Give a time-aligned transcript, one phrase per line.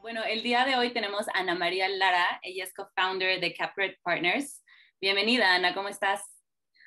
[0.00, 3.96] Bueno, el día de hoy tenemos a Ana María Lara, ella es co-founder de CapRed
[4.02, 4.64] Partners.
[5.00, 6.22] Bienvenida, Ana, ¿cómo estás?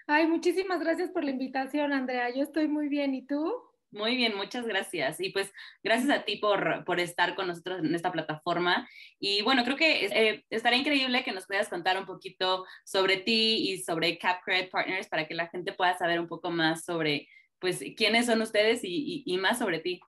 [0.08, 2.34] Ay, muchísimas gracias por la invitación, Andrea.
[2.34, 3.54] Yo estoy muy bien, ¿y tú?
[3.92, 5.20] Muy bien, muchas gracias.
[5.20, 5.52] Y pues
[5.84, 8.88] gracias a ti por, por estar con nosotros en esta plataforma.
[9.20, 13.72] Y bueno, creo que eh, estaría increíble que nos puedas contar un poquito sobre ti
[13.72, 17.28] y sobre CapCred Partners para que la gente pueda saber un poco más sobre
[17.60, 20.00] pues quiénes son ustedes y, y, más sobre ti.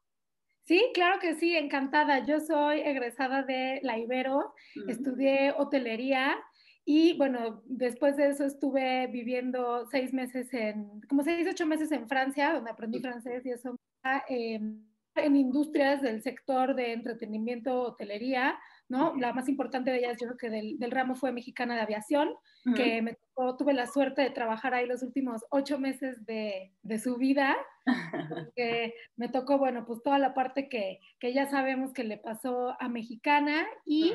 [0.64, 2.20] Sí, claro que sí, encantada.
[2.26, 4.54] Yo soy egresada de la Ibero,
[4.88, 6.38] estudié hotelería
[6.86, 12.08] y bueno, después de eso estuve viviendo seis meses en, como seis, ocho meses en
[12.08, 13.76] Francia, donde aprendí francés y eso
[14.30, 14.60] eh,
[15.16, 18.58] en industrias del sector de entretenimiento, hotelería,
[18.90, 19.16] ¿no?
[19.16, 22.30] La más importante de ellas, yo creo que del, del ramo fue Mexicana de Aviación,
[22.76, 27.00] que me tocó, tuve la suerte de trabajar ahí los últimos ocho meses de, de
[27.00, 27.58] su vida,
[28.56, 32.76] que me tocó, bueno, pues toda la parte que, que ya sabemos que le pasó
[32.80, 34.14] a Mexicana y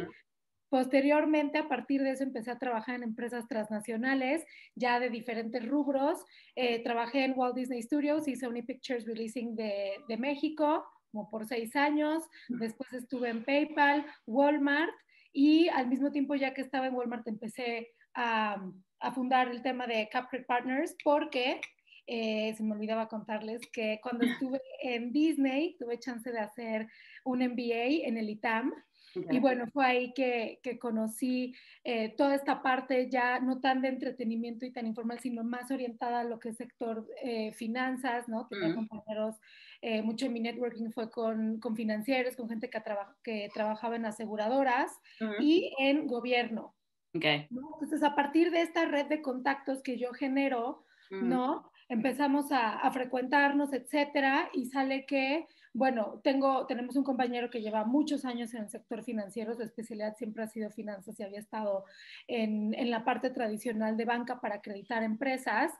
[0.68, 4.44] Posteriormente, a partir de eso, empecé a trabajar en empresas transnacionales,
[4.74, 6.24] ya de diferentes rubros.
[6.56, 11.46] Eh, trabajé en Walt Disney Studios y Sony Pictures Releasing de, de México, como por
[11.46, 12.22] seis años.
[12.48, 14.92] Después estuve en PayPal, Walmart
[15.32, 18.62] y al mismo tiempo, ya que estaba en Walmart, empecé a,
[19.00, 21.60] a fundar el tema de Capri Partners porque
[22.06, 26.88] eh, se me olvidaba contarles que cuando estuve en Disney tuve chance de hacer
[27.24, 28.72] un MBA en el ITAM
[29.14, 33.88] y bueno, fue ahí que, que conocí eh, toda esta parte ya no tan de
[33.88, 38.46] entretenimiento y tan informal, sino más orientada a lo que es sector eh, finanzas, ¿no?
[38.48, 39.36] Tenía compañeros,
[39.82, 42.82] eh, mucho de mi networking fue con, con financieros, con gente que,
[43.22, 44.92] que trabajaba en aseguradoras
[45.40, 46.74] y en gobierno.
[47.14, 47.48] Okay.
[47.50, 51.70] Entonces, a partir de esta red de contactos que yo genero, ¿no?
[51.88, 57.84] Empezamos a, a, frecuentarnos, etcétera, y sale que bueno, tengo, tenemos un compañero que lleva
[57.84, 61.84] muchos años en el sector financiero, su especialidad siempre ha sido finanzas y había estado
[62.26, 65.72] en, en la parte tradicional de banca para acreditar empresas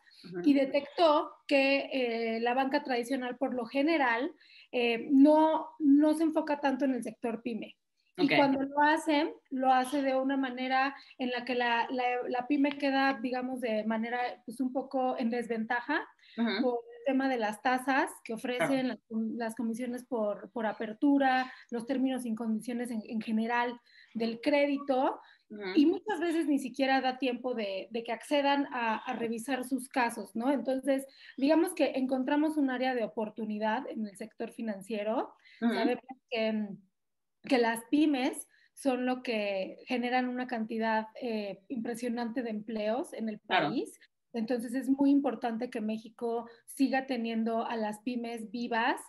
[0.44, 4.32] y detectó que eh, la banca tradicional por lo general
[4.72, 7.76] eh, no, no se enfoca tanto en el sector pyme.
[8.20, 12.48] Y cuando lo hacen, lo hace de una manera en la que la, la, la
[12.48, 16.04] pyme queda, digamos, de manera pues, un poco en desventaja
[16.60, 22.26] por tema de las tasas que ofrecen las, las, comisiones por, por, apertura, los términos
[22.26, 23.80] y condiciones en, en general
[24.12, 25.18] del crédito,
[25.74, 29.88] y muchas veces ni siquiera da tiempo de, de que accedan a, a, revisar sus
[29.88, 30.52] casos, ¿no?
[30.52, 31.06] Entonces,
[31.38, 35.32] digamos que encontramos un área de oportunidad en el sector financiero.
[35.60, 36.68] Sabemos que,
[37.44, 43.38] que, las pymes son lo que generan una cantidad eh, impresionante de empleos en el
[43.38, 43.98] país.
[43.98, 44.17] Claro.
[44.32, 49.00] Entonces es muy importante que México siga teniendo a las pymes vivas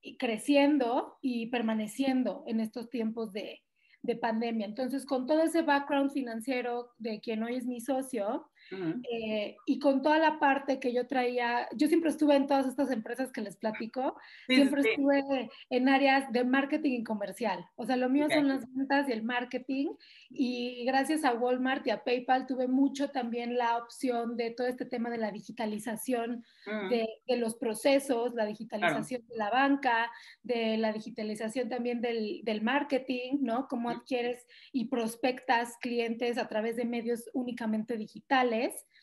[0.00, 3.62] y creciendo y permaneciendo en estos tiempos de,
[4.02, 4.66] de pandemia.
[4.66, 9.02] Entonces, con todo ese background financiero de quien hoy es mi socio, Uh -huh.
[9.10, 12.90] eh, y con toda la parte que yo traía, yo siempre estuve en todas estas
[12.90, 14.16] empresas que les platico,
[14.48, 14.88] sí, siempre sí.
[14.90, 17.64] estuve en áreas de marketing y comercial.
[17.76, 18.38] O sea, lo mío okay.
[18.38, 19.88] son las ventas y el marketing.
[20.30, 24.84] Y gracias a Walmart y a PayPal tuve mucho también la opción de todo este
[24.84, 26.88] tema de la digitalización uh -huh.
[26.88, 29.32] de, de, los procesos, la digitalización claro.
[29.32, 30.10] de la banca,
[30.42, 33.68] de la digitalización también del, del marketing, ¿no?
[33.68, 38.55] Cómo adquieres y prospectas clientes a través de medios únicamente digitales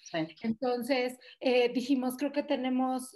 [0.03, 0.27] Sí.
[0.41, 3.15] Entonces, eh, dijimos, creo que tenemos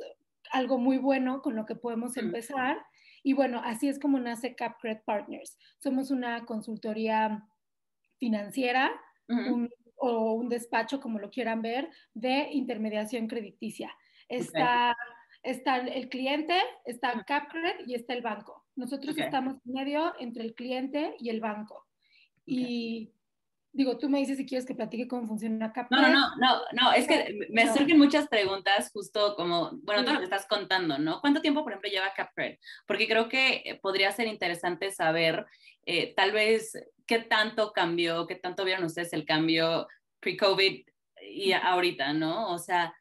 [0.51, 2.77] algo muy bueno con lo que podemos empezar.
[3.23, 5.57] Y bueno, así es como nace CapCred Partners.
[5.79, 7.43] Somos una consultoría
[8.17, 8.91] financiera
[9.27, 9.53] uh -huh.
[9.53, 13.91] un, o un despacho, como lo quieran ver, de intermediación crediticia.
[14.29, 15.51] Está, okay.
[15.51, 16.55] está el cliente,
[16.85, 18.65] está CapCred y está el banco.
[18.75, 19.25] Nosotros okay.
[19.25, 21.87] estamos en medio entre el cliente y el banco.
[22.43, 22.55] Okay.
[22.55, 23.13] Y
[23.77, 26.01] digo, tú me dices si quieres que platique cómo funciona CapRed.
[26.01, 27.73] No, no, no, no, es que me no.
[27.75, 31.21] surgen muchas preguntas justo como, bueno, todo lo que estás contando, ¿no?
[31.21, 32.57] ¿Cuánto tiempo, por ejemplo, lleva CapRed?
[32.87, 35.45] Porque creo que eh, podría ser interesante saber
[35.85, 36.73] eh, tal vez
[37.05, 39.87] qué tanto cambió, qué tanto vieron ustedes el cambio
[40.21, 40.83] pre-COVID
[41.21, 42.51] y ahorita, ¿no?
[42.51, 42.95] O sea,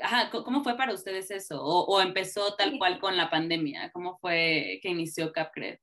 [0.00, 1.62] ajá, ¿cómo fue para ustedes eso?
[1.62, 3.90] ¿O, o empezó tal cual con la pandemia?
[3.92, 5.78] ¿Cómo fue que inició CapCred?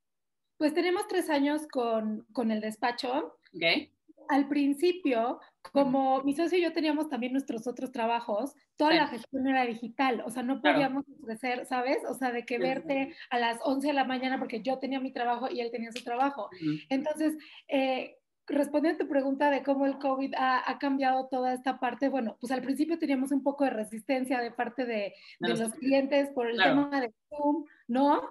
[0.57, 3.37] Pues tenemos tres años con, con el despacho.
[3.53, 3.94] Okay
[4.29, 5.39] al principio,
[5.71, 10.23] como mi socio y yo teníamos también nuestros otros trabajos, toda la gestión era digital,
[10.25, 11.21] o sea, no podíamos claro.
[11.21, 11.97] ofrecer, ¿sabes?
[12.07, 15.11] O sea, de que verte a las 11 de la mañana porque yo tenía mi
[15.11, 16.49] trabajo y él tenía su trabajo.
[16.89, 17.35] Entonces,
[17.67, 22.37] eh, respondiendo a tu pregunta de cómo el COVID ha, cambiado toda esta parte, bueno,
[22.39, 26.57] pues al principio teníamos un poco de resistencia de parte de, los clientes por el
[26.57, 28.21] tema de Zoom, ¿no?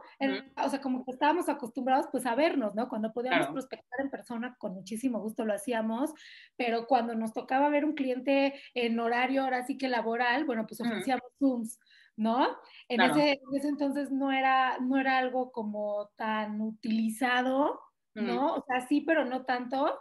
[0.62, 2.88] O sea, como que estábamos acostumbrados pues a vernos, ¿no?
[2.88, 6.12] Cuando podíamos prospectar en persona, con muchísimo gusto lo hacíamos,
[6.56, 10.80] pero cuando nos tocaba ver un cliente en horario ahora sí que laboral, bueno, pues
[10.80, 11.78] ofrecíamos Zooms.
[12.16, 12.46] ¿no?
[12.88, 17.80] En, ese, en, ese, entonces no era, no era algo como tan utilizado,
[18.14, 18.54] ¿no?
[18.54, 19.98] O sea, sí, pero no tanto.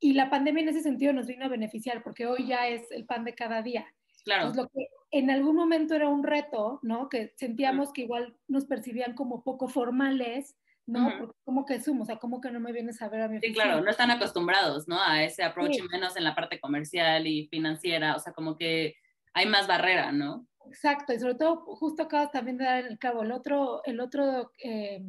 [0.00, 3.06] Y la pandemia en ese sentido nos vino a beneficiar porque hoy ya es el
[3.06, 3.86] pan de cada día.
[4.24, 4.52] Claro.
[4.54, 7.08] Lo que en algún momento era un reto, ¿no?
[7.08, 10.56] Que sentíamos que igual nos percibían como poco formales,
[10.86, 11.12] ¿no?
[11.18, 13.38] Porque como que sumo, o sea, como que no me vienes a ver a mi
[13.40, 15.00] Sí, claro, no están acostumbrados, ¿no?
[15.00, 18.96] A ese approach, menos en la parte comercial y financiera, o sea, como que
[19.32, 20.46] hay más barrera, ¿no?
[20.66, 24.50] Exacto, y sobre todo, justo acabas también de dar el cabo, el otro, el otro
[24.62, 25.02] eh,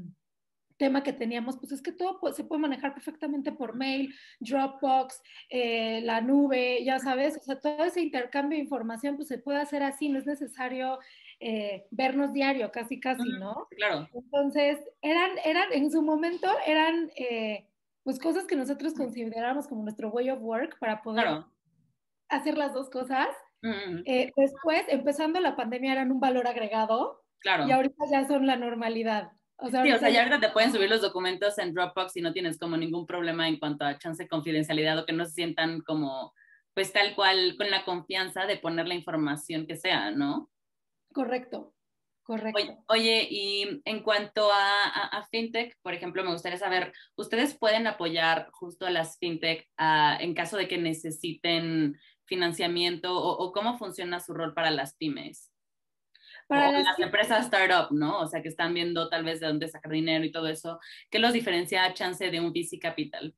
[0.78, 6.02] tema que teníamos, pues es que todo se puede manejar perfectamente por mail, Dropbox, eh,
[6.02, 9.84] la nube, ya sabes, o sea, todo ese intercambio de información pues se puede hacer
[9.84, 11.00] así, no es necesario
[11.40, 13.68] eh, vernos diario, casi, casi, ¿no?
[13.72, 14.08] Claro.
[14.14, 17.68] Entonces, eran, eran, en su momento, eran eh,
[18.04, 21.44] pues cosas que nosotros consideramos como nuestro way of work para poder
[22.30, 23.28] hacer las dos cosas.
[23.62, 27.24] después, empezando la pandemia, eran un valor agregado.
[27.40, 27.68] Claro.
[27.68, 29.32] Y ahorita ya son la normalidad.
[29.58, 32.22] O sea, sí, o sea, ya ahorita te pueden subir los documentos en Dropbox y
[32.22, 35.32] no tienes como ningún problema en cuanto a chance de confidencialidad o que no se
[35.32, 36.34] sientan como,
[36.74, 40.52] pues tal cual, con la confianza de poner la información que sea, ¿no?
[41.14, 41.74] Correcto,
[42.24, 42.84] correcto.
[42.90, 48.50] Oye, y en cuanto a, a, FinTech, por ejemplo, me gustaría saber, ¿ustedes pueden apoyar
[48.52, 49.66] justo a las FinTech
[50.20, 55.55] en caso de que necesiten financiamiento o, o cómo funciona su rol para las pymes?
[56.48, 58.20] Para las, empresas startup, ¿no?
[58.20, 60.80] O sea, que están viendo tal vez de dónde sacar dinero y todo eso.
[61.10, 63.36] ¿Qué los diferencia a chance de un VC Capital?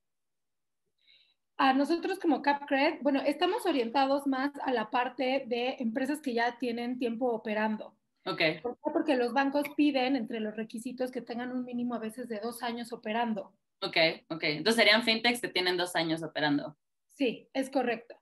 [1.55, 6.57] A nosotros como CapCred, bueno, estamos orientados más a la parte de empresas que ya
[6.59, 7.97] tienen tiempo operando.
[8.25, 8.41] Ok.
[8.61, 8.91] ¿Por qué?
[8.93, 12.61] Porque los bancos piden entre los requisitos que tengan un mínimo a veces de dos
[12.61, 13.53] años operando.
[13.81, 13.97] Ok,
[14.29, 14.43] ok.
[14.43, 16.77] Entonces serían fintechs que tienen dos años operando.
[17.07, 18.15] Sí, es correcto.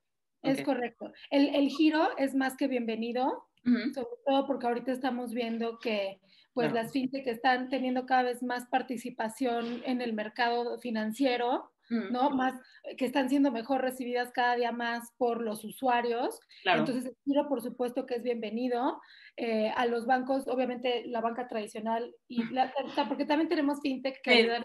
[0.44, 1.12] Es correcto.
[1.32, 6.20] El, el, giro es más que bienvenido sobre todo porque ahorita estamos viendo que
[6.54, 12.30] pues las fintech están teniendo cada vez más participación en el mercado financiero, ¿no?
[12.30, 12.54] Más
[12.98, 16.40] que están siendo mejor recibidas cada día más por los usuarios.
[16.64, 19.02] Entonces, el giro, por supuesto que es bienvenido.
[19.38, 22.74] Eh, a los bancos, obviamente la banca tradicional, y la,
[23.10, 24.64] porque también tenemos fintech que ayudan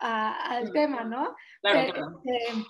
[0.00, 1.36] al tema, ¿no?
[1.62, 2.64] Claro, eh,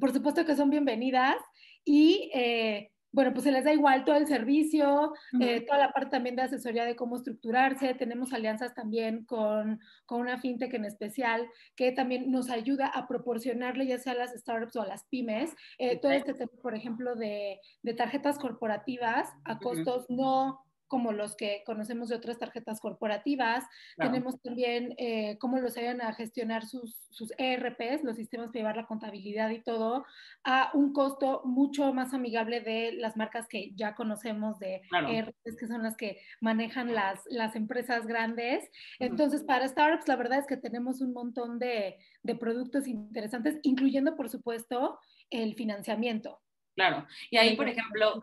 [0.00, 1.36] por supuesto que son bienvenidas
[1.84, 6.10] y eh, bueno, pues se les da igual todo el servicio, eh, toda la parte
[6.10, 7.94] también de asesoría de cómo estructurarse.
[7.94, 13.86] Tenemos alianzas también con, con, una fintech en especial que también nos ayuda a proporcionarle
[13.86, 17.14] ya sea a las startups o a las pymes eh, todo este tema, por ejemplo,
[17.14, 23.64] de, de tarjetas corporativas a costos no como los que conocemos de otras tarjetas corporativas.
[23.96, 28.76] Tenemos también eh, cómo los ayudan a gestionar sus, sus ERPs, los sistemas para llevar
[28.76, 30.04] la contabilidad y todo,
[30.44, 35.66] a un costo mucho más amigable de las marcas que ya conocemos de ERPs, que
[35.66, 38.68] son las que manejan las, las empresas grandes.
[38.98, 44.16] Entonces, para startups, la verdad es que tenemos un montón de, de productos interesantes, incluyendo,
[44.16, 44.98] por supuesto,
[45.30, 46.40] el financiamiento.
[46.74, 48.20] Claro, y ahí, por ejemplo,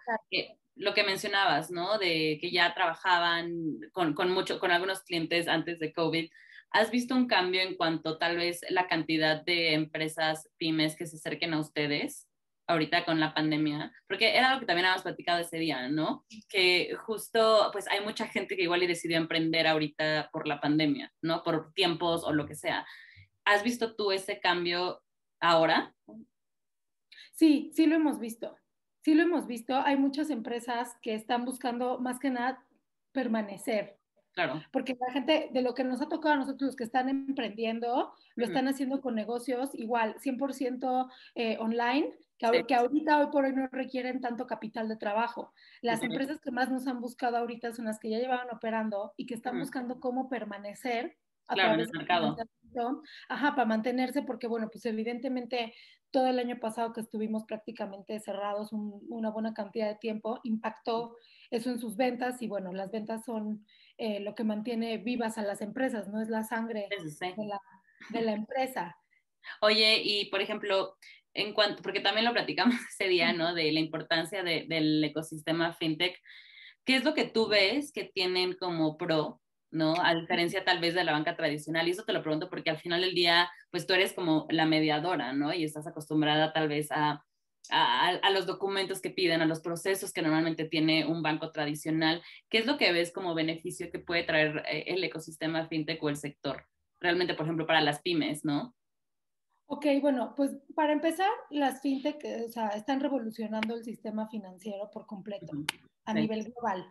[0.75, 1.97] lo que mencionabas, ¿no?
[1.97, 6.29] De que ya trabajaban con, con, mucho, con algunos clientes antes de COVID.
[6.71, 11.17] ¿Has visto un cambio en cuanto tal vez la cantidad de empresas pymes que se
[11.17, 12.27] acerquen a ustedes
[12.67, 13.91] ahorita con la pandemia?
[14.07, 16.25] Porque era algo que también habíamos platicado ese día, ¿no?
[16.48, 21.12] Que justo, pues hay mucha gente que igual y decidió emprender ahorita por la pandemia,
[21.22, 21.43] ¿no?
[21.43, 22.86] Por tiempos o lo que sea.
[23.43, 25.03] ¿Has visto tú ese cambio
[25.41, 25.93] ahora?
[27.34, 28.55] Sí, sí lo hemos visto
[29.01, 32.63] sí lo hemos visto, hay muchas empresas que están buscando más que nada
[33.12, 33.98] permanecer.
[34.34, 34.62] Claro.
[34.72, 38.13] Porque la gente, de lo que nos ha tocado a nosotros, los que están emprendiendo,
[38.36, 43.53] lo están haciendo con negocios igual, 100% eh, online, que, que, ahorita, hoy por hoy,
[43.53, 45.53] no requieren tanto capital de trabajo.
[45.81, 49.25] Las empresas que más nos han buscado ahorita son las que ya llevaban operando y
[49.25, 51.17] que están buscando cómo permanecer
[51.48, 52.38] claro, en el mercado.
[53.27, 55.74] Ajá, para mantenerse, porque bueno, pues evidentemente
[56.12, 61.15] todo el año pasado que estuvimos prácticamente cerrados una buena cantidad de tiempo, impactó
[61.50, 63.65] eso en sus ventas y bueno, las ventas son
[63.98, 67.62] eh, lo que mantiene vivas a las empresas, no es la sangre de, la,
[68.10, 68.98] de la empresa.
[69.62, 70.98] Oye, y por ejemplo,
[71.34, 73.53] en cuanto, porque también lo platicamos ese día, ¿no?
[73.53, 76.18] De la importancia de, del ecosistema fintech.
[76.86, 79.40] ¿Qué es lo que tú ves que tienen como pro
[79.71, 79.93] ¿no?
[80.03, 81.87] A diferencia tal vez de la banca tradicional.
[81.87, 84.65] Y eso te lo pregunto porque al final del día, pues tú eres como la
[84.65, 85.53] mediadora, ¿no?
[85.53, 87.25] Y estás acostumbrada tal vez a,
[87.69, 92.21] a, los documentos que piden, a los procesos que normalmente tiene un banco tradicional.
[92.49, 96.09] ¿Qué es lo que ves como beneficio que puede traer eh, el ecosistema fintech o
[96.09, 96.65] el sector?
[96.99, 98.75] Realmente, por ejemplo, para las pymes, ¿no?
[99.67, 105.05] Ok, bueno, pues para empezar, las fintech o sea, están revolucionando el sistema financiero por
[105.05, 105.53] completo
[106.03, 106.85] a nivel global,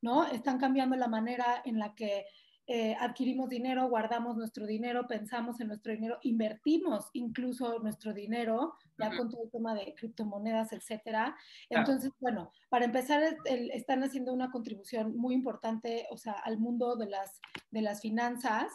[0.00, 0.26] ¿no?
[0.26, 2.26] Están cambiando la manera en la que
[2.68, 9.16] eh, adquirimos dinero, guardamos nuestro dinero, pensamos en nuestro dinero, invertimos incluso nuestro dinero, ya
[9.16, 11.36] con todo el tema de criptomonedas, etcétera.
[11.70, 17.06] Entonces, bueno, para empezar, están haciendo una contribución muy importante, o sea, al mundo de
[17.06, 18.72] las, de las finanzas.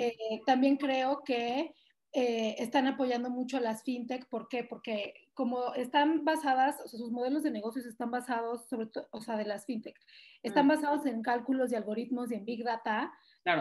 [0.00, 1.74] Eh, también creo que
[2.12, 4.28] eh, están apoyando mucho a las fintech.
[4.28, 4.64] ¿Por qué?
[4.64, 9.20] Porque como están basadas, o sea, sus modelos de negocios están basados, sobre todo, o
[9.20, 9.96] sea, de las fintech,
[10.42, 13.12] están basados en cálculos y algoritmos y en big data,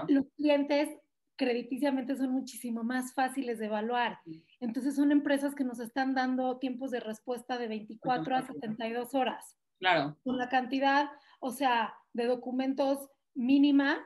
[0.08, 0.90] los clientes
[1.36, 4.18] crediticiamente son muchísimo más fáciles de evaluar.
[4.60, 9.56] Entonces son empresas que nos están dando tiempos de respuesta de 24 a 72 horas.
[9.78, 10.18] Claro.
[10.24, 14.00] Con la cantidad, o sea, de documentos mínima,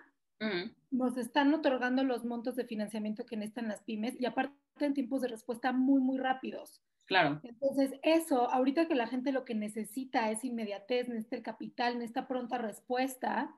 [0.90, 5.22] nos están otorgando los montos de financiamiento que necesitan las pymes y aparte en tiempos
[5.22, 6.82] de respuesta muy, muy rápidos.
[7.12, 7.42] Claro.
[7.44, 12.26] Entonces, eso, ahorita que la gente lo que necesita es inmediatez, necesita el capital, necesita
[12.26, 13.54] pronta respuesta,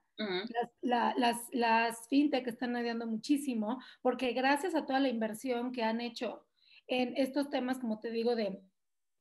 [0.81, 6.01] las, las, las fintech están ayudando muchísimo porque gracias a toda la inversión que han
[6.01, 6.47] hecho
[6.87, 8.59] en estos temas, como te digo, de,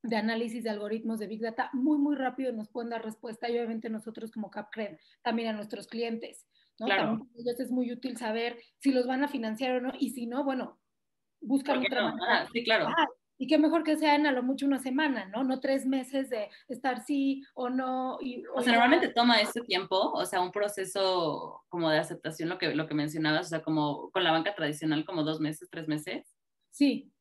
[0.02, 3.58] de análisis de algoritmos de Big Data, muy, muy rápido nos pueden dar respuesta y
[3.58, 6.46] obviamente nosotros como CapCred, también a nuestros clientes.
[6.78, 6.86] ¿no?
[6.86, 7.02] Claro.
[7.02, 10.24] También ellos es muy útil saber si los van a financiar o no y si
[10.24, 10.78] no, bueno,
[11.42, 12.48] buscan otra manera.
[12.50, 12.88] sí, claro.
[12.88, 13.06] Ah,
[13.42, 15.42] y qué mejor que sean a lo mucho una semana, ¿no?
[15.42, 18.18] No tres meses de estar sí o no.
[18.20, 22.56] Y, o, sea, normalmente toma ese tiempo, o sea, un proceso como de aceptación, lo
[22.56, 25.88] que, lo que mencionabas, o sea, como con la banca tradicional, como dos meses, tres
[25.88, 26.36] meses.
[26.70, 27.12] Sí,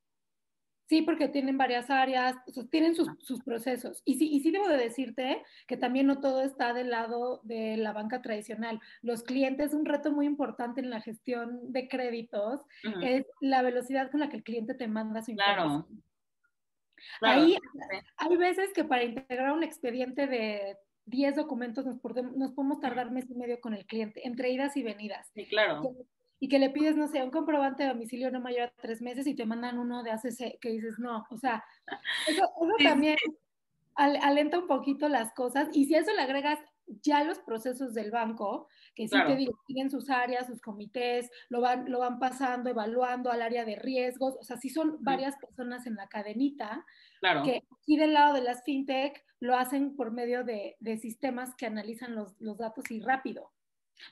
[0.88, 4.02] Sí, porque tienen varias áreas, o sea, tienen sus, sus, procesos.
[4.04, 7.78] Y sí, y sí debo de decirte que también no todo está del lado de
[7.78, 8.82] la banca tradicional.
[9.02, 12.60] Los clientes, un reto muy importante en la gestión de créditos
[13.02, 15.86] es la velocidad con la que el cliente te manda su información.
[15.86, 16.11] Claro.
[17.22, 17.58] Ahí
[18.18, 21.98] hay veces que para integrar un expediente de 10 documentos nos,
[22.36, 25.30] nos podemos tardar mes y medio con el cliente, entre idas y venidas.
[25.34, 25.96] Sí, claro.
[26.40, 29.28] y que le pides, no sé, un comprobante de domicilio no mayor a tres meses
[29.28, 31.64] y te mandan uno de hace que dices, no, o sea,
[32.28, 32.52] eso,
[32.84, 33.16] también
[34.02, 35.70] alenta un poquito las cosas.
[35.74, 36.60] Y si a eso le agregas
[37.02, 41.62] ya los procesos del banco, que sí te digo, tienen sus áreas, sus comités, lo
[41.62, 45.86] van, lo van pasando, evaluando al área de riesgos, o sea, sí son varias personas
[45.88, 46.86] en la cadenita,
[47.20, 47.44] claro.
[47.44, 51.66] que aquí del lado de las fintech lo hacen por medio de, de sistemas que
[51.66, 53.52] analizan los, los, datos y rápido.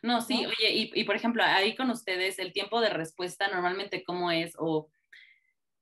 [0.01, 4.03] No, sí, oye, y, y, por ejemplo, ahí con ustedes, el tiempo de respuesta normalmente
[4.03, 4.87] cómo es, o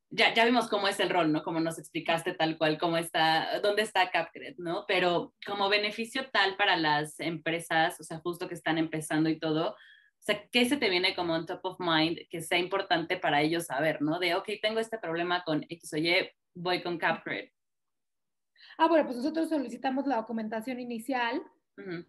[0.10, 1.44] ya, ya vimos cómo es el rol, ¿no?
[1.44, 4.86] Como nos explicaste tal cual, cómo está, dónde está CapCred, ¿no?
[4.88, 9.72] Pero como beneficio tal para las empresas, o sea, justo que están empezando y todo,
[9.72, 9.76] o
[10.20, 13.66] sea, ¿qué se te viene como on top of mind que sea importante para ellos
[13.66, 14.20] saber, ¿no?
[14.20, 17.50] De, ok, tengo este problema con X o Y, voy con CapCred.
[18.78, 21.42] Ah, bueno, pues nosotros solicitamos la documentación inicial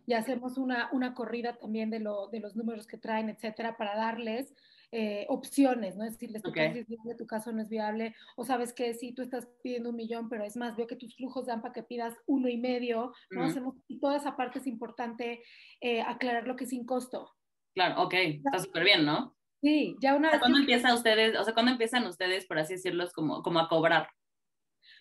[0.06, 3.94] y hacemos una, una corrida también de, lo, de los números que traen, etcétera, para
[3.96, 4.54] darles
[4.92, 6.04] eh, opciones, ¿no?
[6.04, 9.12] Es decirles, tu caso es viable, tu caso no es viable, o sabes que si
[9.12, 11.82] tú estás pidiendo un millón, pero es más, veo que tus flujos dan para que
[11.82, 13.44] pidas uno y medio, ¿no?
[13.44, 15.42] Hacemos, y toda esa parte es importante
[15.82, 17.34] eh, aclarar lo que es sin costo.
[17.74, 19.36] Claro, ok, está súper bien, ¿no?
[19.60, 20.40] Sí, ya una vez.
[20.40, 24.08] ¿Cuándo empieza ustedes, o sea, cuándo empiezan ustedes, por así decirlo, como, como a cobrar?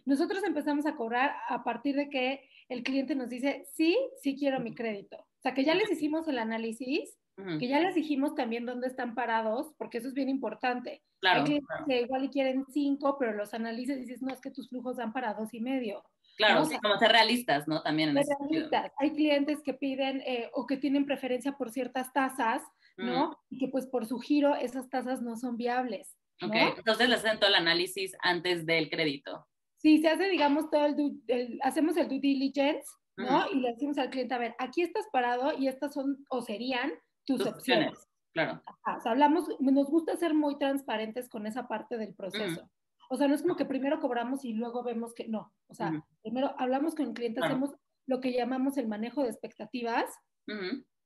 [0.06, 4.60] Nosotros empezamos a cobrar a partir de que el cliente nos dice, sí, sí quiero
[4.60, 5.18] mi crédito.
[5.18, 7.18] O sea, que ya les hicimos el análisis,
[7.60, 11.04] que ya les dijimos también dónde están parados, porque eso es bien importante.
[11.20, 14.42] Claro, Hay clientes que igual y quieren cinco, pero los analizas y dices, no, es
[14.42, 16.04] que tus flujos dan para dos y medio.
[16.36, 17.82] Claro, sí, como ser realistas, ¿no?
[17.84, 18.92] También en realistas.
[18.98, 22.64] Hay clientes que piden eh, o que tienen preferencia por ciertas tasas,
[22.96, 23.38] ¿no?
[23.50, 26.18] Y que pues por su giro esas tasas no son viables.
[26.42, 29.48] Ok, entonces les hacen todo el análisis antes del crédito.
[29.78, 33.50] Sí, se hace, digamos, todo el, hacemos el due diligence, ¿no?
[33.52, 36.92] Y le decimos al cliente, a ver, aquí estás parado y estas son o serían
[37.26, 38.08] tus, opciones.
[38.34, 38.62] Claro.
[38.68, 42.70] o sea, hablamos, nos gusta ser muy transparentes con esa parte del proceso.
[43.10, 45.54] O sea, no es como que primero cobramos y luego vemos que no.
[45.68, 47.72] O sea, primero hablamos con el cliente, hacemos
[48.06, 50.06] lo que llamamos el manejo de expectativas.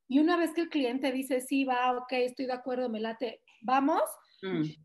[0.08, 3.40] Y una vez que el cliente dice, sí, va, ok, estoy de acuerdo, me late,
[3.62, 4.02] vamos,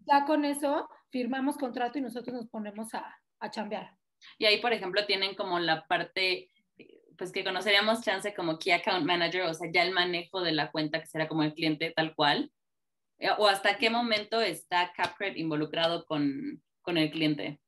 [0.06, 3.96] ya con eso firmamos contrato y nosotros nos ponemos a, a chambear.
[4.38, 6.50] Y ahí, por ejemplo, tienen como la parte
[7.18, 10.72] pues que conoceríamos chance como Key Account Manager, o sea, ya el manejo de la
[10.72, 12.52] cuenta que será como el cliente tal cual,
[13.20, 17.60] eh, o hasta qué momento está CapCred involucrado con, con el cliente.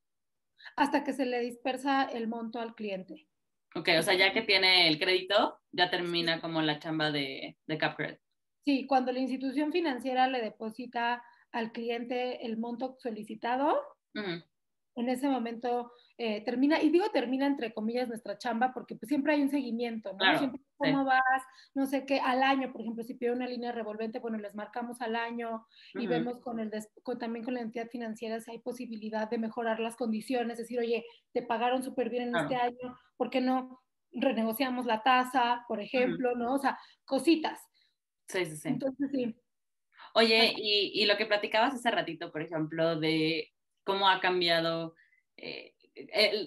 [0.76, 3.28] Hasta que se le dispersa el monto al cliente.
[3.76, 7.78] Ok, o sea, ya que tiene el crédito, ya termina como la chamba de, de
[7.78, 8.18] CapCred.
[8.66, 13.82] Sí, cuando la institución financiera le deposita al cliente el monto solicitado,
[15.00, 19.34] en ese momento eh, termina, y digo termina entre comillas nuestra chamba, porque pues, siempre
[19.34, 20.38] hay un seguimiento, ¿no?
[20.38, 24.20] siempre cómo vas, no sé qué, al año, por ejemplo, si pide una línea revolvente,
[24.20, 26.72] bueno, les marcamos al año y vemos con el
[27.20, 31.41] también con la entidad financiera si hay posibilidad de mejorar las condiciones, decir, oye, te
[31.41, 36.56] pagaron súper bien en este año, ¿por qué no renegociamos la tasa, por ejemplo, ¿no?
[36.56, 37.60] O sea, cositas.
[38.27, 38.70] Sí, sí, sí.
[38.70, 39.36] Entonces, sí.
[40.15, 43.51] Oye, y, y, lo que platicabas hace ratito, por ejemplo, de
[43.83, 44.95] cómo ha cambiado
[45.38, 45.74] eh,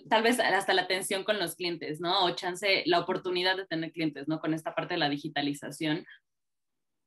[0.08, 2.24] tal vez hasta la atención con los clientes, ¿no?
[2.24, 4.40] O chance, la oportunidad de tener clientes, ¿no?
[4.40, 6.06] Con esta parte de la digitalización.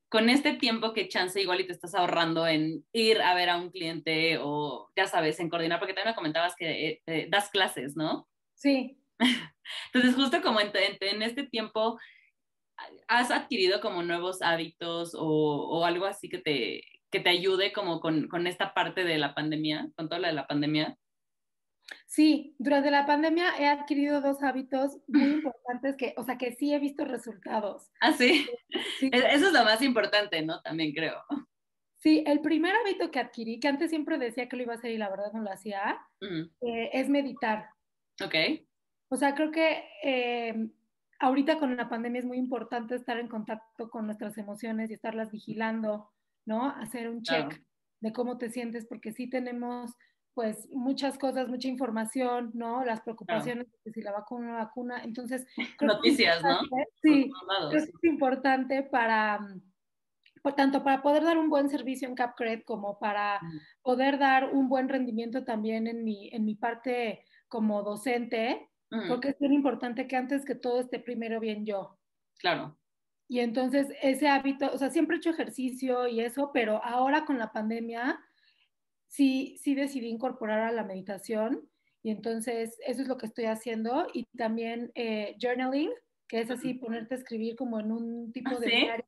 [0.09, 3.57] Con este tiempo que chance igual y te estás ahorrando en ir a ver a
[3.57, 7.49] un cliente o, ya sabes, en coordinar, porque también me comentabas que eh, eh, das
[7.49, 8.27] clases, ¿no?
[8.53, 8.97] Sí.
[9.93, 11.99] Entonces, justo como en, en, este tiempo,
[13.07, 16.83] ¿has adquirido como nuevos hábitos o, o algo así que te,
[17.15, 20.33] que te ayude como con, con esta parte de la pandemia, con todo lo de
[20.33, 20.97] la pandemia?
[22.07, 26.73] Sí, durante la pandemia he adquirido dos hábitos muy importantes que, o sea, que sí
[26.73, 27.89] he visto resultados.
[28.01, 28.45] Ah, sí.
[29.01, 30.61] E-, eso es lo más importante, ¿no?
[30.61, 31.23] También creo.
[31.95, 34.91] Sí, el primer hábito que adquirí, que antes siempre decía que lo iba a hacer
[34.91, 37.69] y la verdad no lo hacía, eh, es meditar.
[38.21, 38.35] Ok.
[39.07, 40.67] O sea, creo que eh,
[41.19, 45.31] ahorita con la pandemia es muy importante estar en contacto con nuestras emociones y estarlas
[45.31, 46.11] vigilando,
[46.45, 46.69] ¿no?
[46.69, 47.61] Hacer un check
[48.01, 49.91] de cómo te sientes, porque sí tenemos
[50.35, 52.83] pues muchas cosas, mucha información, ¿no?
[52.83, 55.01] Las preocupaciones de si la vacuna no vacuna.
[55.03, 55.47] Entonces,
[55.81, 56.59] noticias, ¿no?
[57.01, 57.31] Sí,
[57.73, 59.39] es importante para,
[60.43, 63.39] por tanto, para poder dar un buen servicio en CapCred como para
[63.81, 68.69] poder dar un buen rendimiento también en mi, en mi parte como docente,
[69.07, 71.97] porque es bien importante que antes que todo esté primero bien yo.
[72.39, 72.77] Claro.
[73.27, 77.39] Y entonces ese hábito, o sea, siempre he hecho ejercicio y eso, pero ahora con
[77.39, 78.19] la pandemia,
[79.07, 81.67] sí, sí decidí incorporar a la meditación
[82.03, 85.89] y entonces eso es lo que estoy haciendo y también eh, journaling,
[86.27, 89.05] que es así ponerte a escribir como en un tipo ¿Ah, de diario.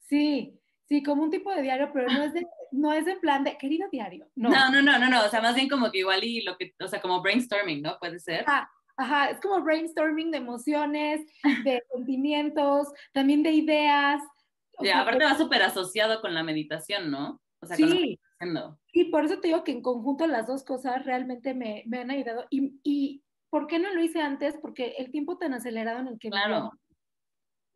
[0.00, 3.44] Sí, sí, como un tipo de diario, pero no es de, no es en plan
[3.44, 4.28] de querido diario.
[4.34, 4.50] No.
[4.50, 6.86] no, no, no, no, o sea, más bien como que igual y lo que, o
[6.86, 7.98] sea, como brainstorming, ¿no?
[7.98, 8.44] Puede ser.
[8.46, 11.26] Ah, ajá, es como brainstorming de emociones,
[11.64, 14.22] de sentimientos, también de ideas.
[14.80, 17.40] Y aparte va súper asociado con la meditación, ¿no?
[17.60, 18.18] O sea, sí.
[18.92, 22.10] Y por eso te digo que en conjunto las dos cosas realmente me, me han
[22.10, 22.46] ayudado.
[22.50, 24.56] Y, y, ¿por qué no lo hice antes?
[24.60, 26.72] Porque el tiempo tan acelerado en el que claro.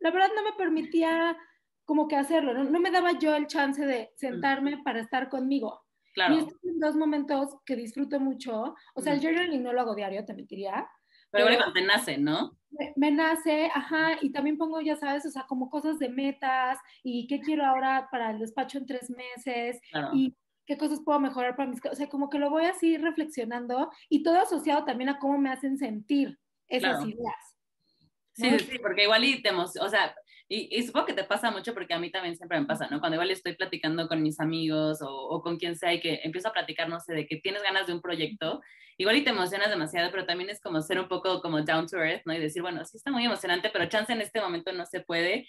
[0.00, 1.36] la verdad no me permitía
[1.84, 2.64] como que hacerlo, ¿no?
[2.64, 5.86] no me daba yo el chance de sentarme para estar conmigo.
[6.12, 6.34] Claro.
[6.34, 8.74] Y estos son dos momentos que disfruto mucho.
[8.94, 10.86] O sea, el journaling no lo hago diario, te mentiría.
[11.30, 12.56] Pero, pero te nace, ¿no?
[12.70, 16.78] Me, me, nace, ajá, y también pongo, ya sabes, o sea, como cosas de metas
[17.02, 19.80] y qué quiero ahora para el despacho en tres meses.
[19.90, 20.10] Claro.
[20.14, 20.36] Y
[20.68, 24.22] qué cosas puedo mejorar para mis, o sea, como que lo voy así reflexionando y
[24.22, 26.38] todo asociado también a cómo me hacen sentir
[26.68, 27.56] esas ideas.
[28.34, 30.14] Sí, sí, porque igual y te o sea,
[30.48, 33.00] y, y, supongo que te pasa mucho porque a mí también siempre me pasa, ¿no?
[33.00, 36.48] Cuando igual estoy platicando con mis amigos o, o, con quien sea y que empiezo
[36.48, 38.62] a platicar, no sé, de que tienes ganas de un proyecto,
[38.96, 41.98] igual y te emocionas demasiado, pero también es como ser un poco como down to
[41.98, 42.32] earth, ¿no?
[42.32, 45.48] Y decir, bueno, sí está muy emocionante, pero chance en este momento no se puede,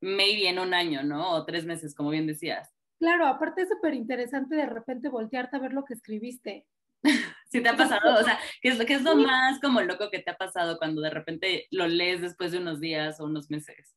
[0.00, 1.32] maybe en un año, ¿no?
[1.32, 2.72] O tres meses, como bien decías.
[2.98, 6.66] Claro, aparte es súper interesante de repente voltearte a ver lo que escribiste.
[7.48, 10.18] Sí, te ha pasado, o sea, ¿qué es, qué es lo más como loco que
[10.18, 13.96] te ha pasado cuando de repente lo lees después de unos días o unos meses?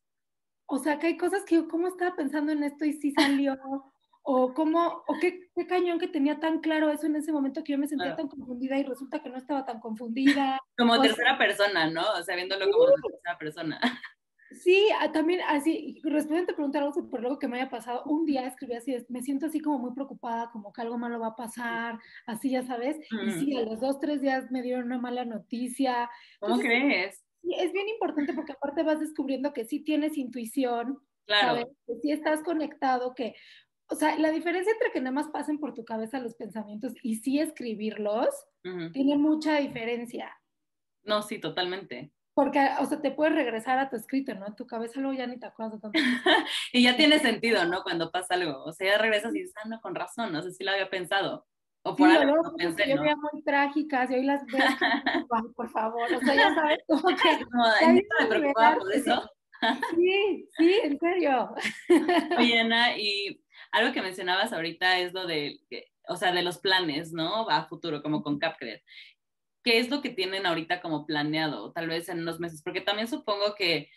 [0.72, 3.58] O sea, que hay cosas que yo, ¿cómo estaba pensando en esto y sí salió?
[4.22, 7.72] o cómo, o qué, qué, cañón que tenía tan claro eso en ese momento que
[7.72, 10.60] yo me sentía tan confundida y resulta que no estaba tan confundida.
[10.78, 12.02] Como tercera persona, ¿no?
[12.12, 13.80] O sea, viéndolo como tercera persona.
[14.52, 18.24] Sí, ah, también así, respondiendo a preguntar algo súper loco que me haya pasado, un
[18.24, 21.36] día escribí así, me siento así como muy preocupada, como que algo malo va a
[21.36, 25.24] pasar, así ya sabes, y sí, a los dos, tres días me dieron una mala
[25.24, 26.10] noticia.
[26.40, 27.22] ¿Cómo crees?
[27.42, 31.48] Sí, es bien importante porque aparte vas descubriendo que sí tienes intuición, claro.
[31.48, 31.66] ¿sabes?
[31.86, 33.34] que sí estás conectado, que,
[33.88, 37.16] o sea, la diferencia entre que nada más pasen por tu cabeza los pensamientos y
[37.16, 38.28] sí escribirlos,
[38.92, 40.30] tiene mucha diferencia.
[41.02, 42.12] No, sí, totalmente.
[42.34, 44.46] Porque, o sea, te puedes regresar a tu escrito, ¿no?
[44.46, 45.98] En tu cabeza luego ya ni te acuerdas de tanto.
[46.72, 47.82] y ya tiene sentido, ¿no?
[47.82, 48.64] Cuando pasa algo.
[48.64, 50.88] O sea, ya regresas y dices, ah, no, con razón, no sé si lo había
[50.88, 51.46] pensado.
[51.82, 54.58] O por algo no pensé, yo veía muy trágicas y hoy las veo,
[55.56, 57.44] por favor, o sea, ya sabes, como que...
[57.44, 59.30] Como, me preocupaba por eso.
[59.94, 61.54] Sí, sí, en serio.
[62.38, 65.60] Oye, Ana, y algo que mencionabas ahorita es lo de,
[66.08, 67.48] o sea, de los planes, ¿no?
[67.48, 68.80] A futuro, como con CapCred.
[69.62, 72.62] ¿Qué es lo que tienen ahorita como planeado, tal vez en unos meses?
[72.62, 73.90] Porque también supongo que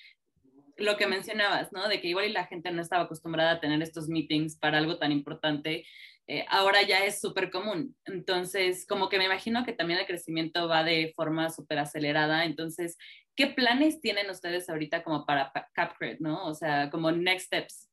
[0.77, 1.87] lo que mencionabas, ¿no?
[1.87, 4.97] De que igual y la gente no estaba acostumbrada a tener estos meetings para algo
[4.97, 5.85] tan importante,
[6.27, 7.95] eh, ahora ya es súper común.
[8.05, 12.45] Entonces, como que me imagino que también el crecimiento va de forma súper acelerada.
[12.45, 12.97] Entonces,
[13.35, 16.45] ¿qué planes tienen ustedes ahorita como para CapCred, ¿no?
[16.45, 17.89] O sea, como next steps.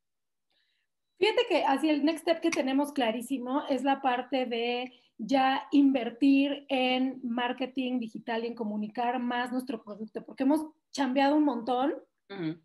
[1.19, 6.65] Fíjate que así el next step que tenemos clarísimo es la parte de ya invertir
[6.71, 11.95] en marketing digital y en comunicar más nuestro producto, porque hemos chambeado un montón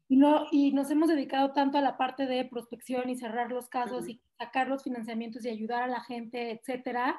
[0.08, 3.68] y, no, y nos hemos dedicado tanto a la parte de prospección y cerrar los
[3.68, 7.18] casos y sacar los financiamientos y ayudar a la gente, etcétera,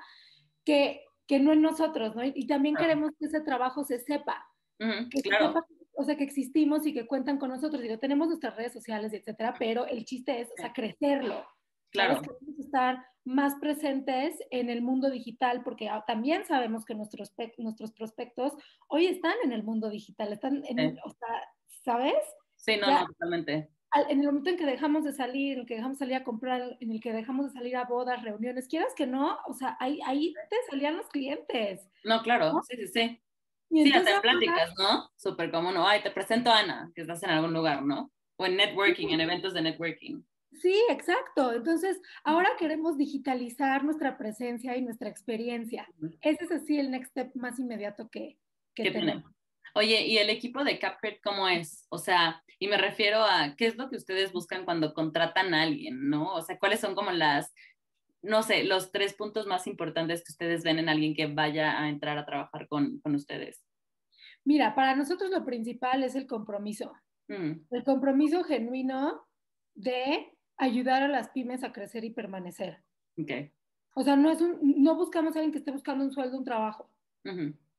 [0.64, 2.24] que, que no en nosotros, ¿no?
[2.24, 4.46] Y, también queremos que ese trabajo se sepa.
[4.78, 5.54] que claro.
[5.94, 7.82] o sea, que existimos y que cuentan con nosotros.
[7.82, 11.44] Digo, tenemos nuestras redes sociales, etcétera, pero el chiste es, o sea, crecerlo.
[11.90, 12.20] Claro.
[12.20, 18.52] Queremos estar más presentes en el mundo digital porque también sabemos que nuestros, nuestros prospectos
[18.86, 21.28] hoy están en el mundo digital, están en, o sea,
[21.86, 22.14] ¿sabes?
[22.56, 23.70] Sí, no, no, totalmente.
[24.10, 26.24] En el momento en que dejamos de salir, en el que dejamos de salir a
[26.24, 29.76] comprar, en el que dejamos de salir a bodas, reuniones, quieras que no, o sea,
[29.80, 31.88] ahí, ahí te salían los clientes.
[32.04, 33.22] No, claro, sí, sí, sí.
[33.70, 35.08] sí, hacer pláticas, ¿no?
[35.16, 35.86] Súper común, ¿no?
[35.86, 38.10] Ay, te presento a Ana, que estás en algún lugar, ¿no?
[38.36, 40.22] O en networking, en eventos de networking.
[40.60, 41.52] Sí, exacto.
[41.52, 45.88] Entonces, ahora queremos digitalizar nuestra presencia y nuestra experiencia.
[46.20, 48.36] Ese es así el next step más inmediato que,
[48.74, 49.35] que tenemos.
[49.76, 51.86] Oye, ¿y el equipo de CapCred cómo es?
[51.90, 55.64] O sea, y me refiero a qué es lo que ustedes buscan cuando contratan a
[55.64, 56.32] alguien, ¿no?
[56.32, 57.52] O sea, ¿cuáles son como las,
[58.22, 61.90] no sé, los tres puntos más importantes que ustedes ven en alguien que vaya a
[61.90, 63.66] entrar a trabajar con, con ustedes?
[64.44, 66.94] Mira, para nosotros lo principal es el compromiso.
[67.28, 67.66] Mm.
[67.70, 69.26] El compromiso genuino
[69.74, 72.82] de ayudar a las pymes a crecer y permanecer.
[73.18, 73.52] Okay.
[73.94, 76.46] O sea, no, es un, no buscamos a alguien que esté buscando un sueldo, un
[76.46, 76.90] trabajo.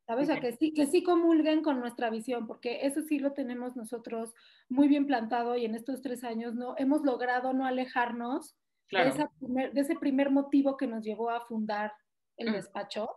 [0.08, 0.30] ¿Sabes?
[0.30, 3.76] O sea, que sí, que sí comulguen con nuestra visión, porque eso sí lo tenemos
[3.76, 4.34] nosotros
[4.70, 8.56] muy bien plantado y en estos tres años no hemos logrado no alejarnos
[8.90, 11.92] de, ese primer motivo que nos llevó a fundar
[12.38, 13.10] el despacho.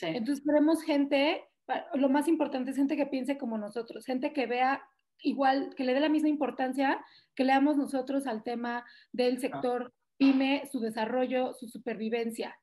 [0.00, 1.44] Entonces queremos gente,
[1.92, 4.82] lo más importante es gente que piense como nosotros, gente que vea
[5.22, 9.40] igual, que le dé la misma importancia que le damos nosotros al tema del ah.
[9.40, 12.58] sector pyme, su desarrollo, su supervivencia.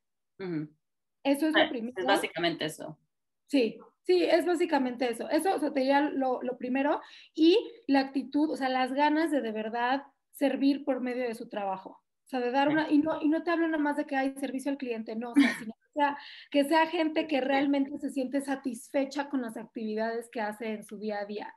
[1.23, 1.93] Eso es lo ah, primero.
[1.95, 2.97] Es básicamente eso.
[3.47, 5.29] Sí, sí, es básicamente eso.
[5.29, 7.01] Eso sería lo, lo primero.
[7.33, 7.57] Y
[7.87, 12.03] la actitud, o sea, las ganas de de verdad servir por medio de su trabajo.
[12.25, 14.15] O sea, de dar una, y no, y no te hablo nada más de que
[14.15, 16.17] hay servicio al cliente, no, sino que sea,
[16.51, 20.99] que sea gente que realmente se siente satisfecha con las actividades que hace en su
[20.99, 21.53] día a día.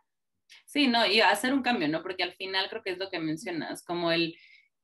[0.65, 2.03] Sí, no, y hacer un cambio, ¿no?
[2.03, 4.37] Porque al final creo que es lo que mencionas, como el,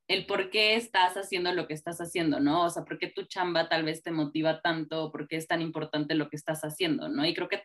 [0.08, 2.64] el por qué estás haciendo lo que estás haciendo, ¿no?
[2.64, 5.60] O sea, por qué tu chamba tal vez te motiva tanto, por qué es tan
[5.60, 7.26] importante lo que estás haciendo, ¿no?
[7.26, 7.64] Y creo que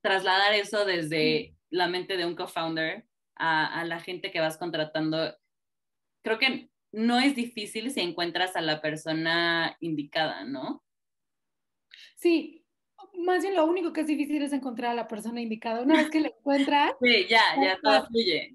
[0.00, 3.04] trasladar eso desde la mente de un co-founder
[3.36, 5.36] a, a, la gente que vas contratando,
[6.22, 10.82] creo que no es difícil si encuentras a la persona indicada, ¿no?
[12.16, 12.60] Sí,
[13.14, 15.82] más bien lo único que es difícil es encontrar a la persona indicada.
[15.82, 16.92] Una vez que la encuentras...
[17.00, 18.54] sí, ya, ya todo fluye.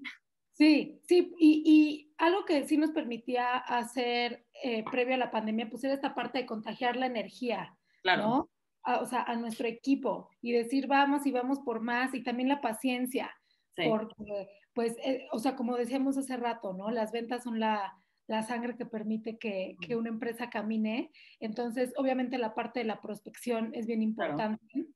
[0.56, 5.68] Sí, sí, y, y, algo que sí nos permitía hacer eh, previo a la pandemia,
[5.68, 8.22] pues era esta parte de contagiar la energía, claro.
[8.22, 8.50] ¿no?
[9.00, 12.60] o sea, a nuestro equipo y decir vamos y vamos por más y también la
[12.60, 13.34] paciencia,
[13.74, 13.82] sí.
[13.88, 16.90] porque, pues, eh, o sea, como decíamos hace rato, ¿no?
[16.90, 17.92] Las ventas son la,
[18.26, 21.10] la sangre que permite que, que, una empresa camine.
[21.40, 24.64] Entonces, obviamente la parte de la prospección es bien importante.
[24.72, 24.88] Claro.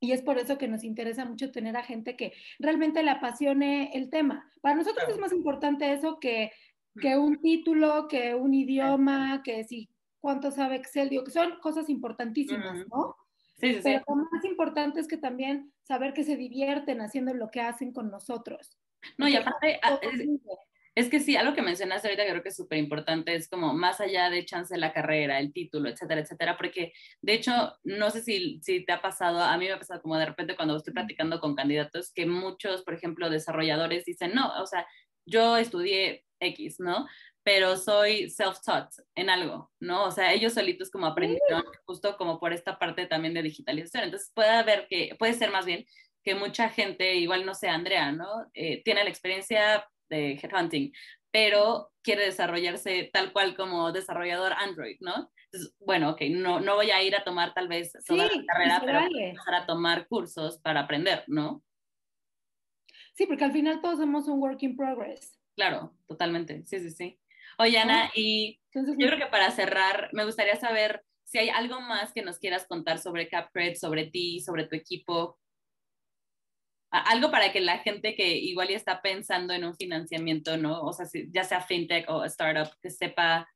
[0.00, 3.90] Y es por eso que nos interesa mucho tener a gente que realmente le apasione
[3.94, 4.48] el tema.
[4.60, 5.14] Para nosotros claro.
[5.14, 6.52] es más importante eso que,
[7.00, 9.88] que, un título, que un idioma, que si
[10.20, 13.16] cuánto sabe Excel, digo, que son cosas importantísimas, ¿no?
[13.56, 17.50] Sí, sí, Pero lo más importante es que también saber que se divierten haciendo lo
[17.50, 18.78] que hacen con nosotros.
[19.16, 19.98] No, y aparte, ah,
[20.98, 23.72] es que sí, algo que mencionaste ahorita que creo que es súper importante, es como
[23.72, 28.10] más allá de chance de la carrera, el título, etcétera, etcétera, porque de hecho, no
[28.10, 30.76] sé si, si te ha pasado, a mí me ha pasado como de repente cuando
[30.76, 34.88] estoy platicando con candidatos, que muchos, por ejemplo, desarrolladores dicen, no, o sea,
[35.24, 37.06] yo estudié X, ¿no?
[37.44, 40.04] Pero soy self-taught en algo, ¿no?
[40.04, 44.04] O sea, ellos solitos como aprendieron justo como por esta parte también de digitalización.
[44.04, 45.86] Entonces puede haber que, puede ser más bien
[46.24, 48.26] que mucha gente, igual no sé, Andrea, ¿no?
[48.52, 50.92] Eh, tiene la experiencia de headhunting,
[51.30, 55.30] pero quiere desarrollarse tal cual como desarrollador Android, ¿no?
[55.50, 58.82] Entonces, bueno, ok, no, no voy a ir a tomar tal vez toda la carrera,
[58.84, 61.62] pero empezar a tomar cursos para aprender, ¿no?
[63.14, 65.38] Sí, porque al final todos somos un work in progress.
[65.56, 67.20] Claro, totalmente, sí, sí, sí.
[67.58, 72.12] Oye, Ana, y yo creo que para cerrar, me gustaría saber si hay algo más
[72.12, 75.38] que nos quieras contar sobre CapCred, sobre ti, sobre tu equipo.
[76.90, 80.80] Algo para que la gente que igual ya está pensando en un financiamiento, ¿no?
[80.80, 83.48] O sea, ya sea fintech o startup, que sepa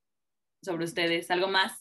[0.62, 1.30] sobre ustedes.
[1.30, 1.72] ¿Algo más?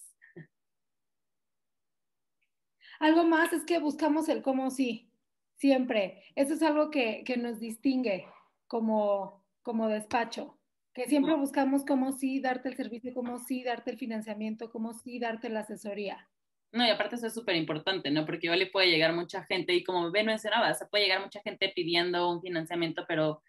[2.99, 5.11] Algo más es que buscamos el cómo sí,
[5.57, 6.23] siempre.
[6.35, 8.27] Eso es algo que, que nos distingue
[8.67, 10.61] como, como despacho
[10.93, 15.19] que siempre buscamos cómo sí darte el servicio, cómo sí darte el financiamiento, cómo sí
[15.19, 16.29] darte la asesoría.
[16.71, 18.25] No, y aparte eso es súper importante, ¿no?
[18.25, 21.41] Porque igual le puede llegar mucha gente, y como Ben mencionaba, se puede llegar mucha
[21.41, 23.41] gente pidiendo un financiamiento, pero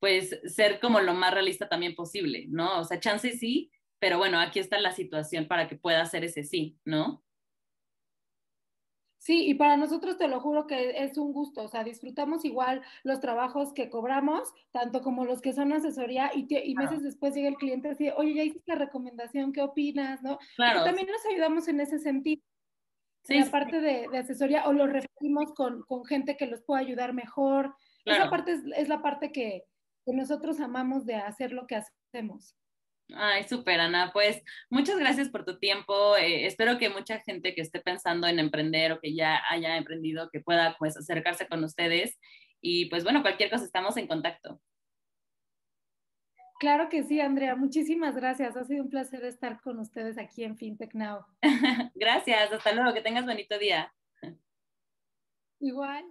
[0.00, 2.80] pues ser como lo más realista también posible, ¿no?
[2.80, 6.42] O sea, chance sí, pero bueno, aquí está la situación para que pueda hacer ese
[6.42, 7.22] sí, ¿no?
[9.18, 12.82] Sí, y para nosotros te lo juro que es un gusto, o sea, disfrutamos igual
[13.04, 17.48] los trabajos que cobramos, tanto como los que son asesoría, y, y meses después llega
[17.48, 20.20] el cliente así, oye, ya hiciste la recomendación, ¿qué opinas?
[20.24, 20.40] ¿No?
[20.56, 20.82] Claro.
[20.82, 22.42] también nos ayudamos en ese sentido.
[23.22, 27.74] Sí, la parte de, asesoría, o los referimos con, gente que los pueda ayudar mejor.
[28.04, 29.62] Esa parte es, es la parte que,
[30.04, 32.56] que nosotros amamos de hacer lo que hacemos.
[33.14, 34.10] Ay, súper, Ana.
[34.12, 36.16] Pues muchas gracias por tu tiempo.
[36.16, 40.30] Eh, espero que mucha gente que esté pensando en emprender o que ya haya emprendido,
[40.30, 42.18] que pueda pues acercarse con ustedes.
[42.60, 44.60] Y pues bueno, cualquier cosa estamos en contacto.
[46.62, 47.56] Claro que sí, Andrea.
[47.56, 48.56] Muchísimas gracias.
[48.56, 51.26] Ha sido un placer estar con ustedes aquí en FinTech Now.
[51.96, 52.52] gracias.
[52.52, 52.94] Hasta luego.
[52.94, 53.92] Que tengas bonito día.
[55.58, 56.04] Igual.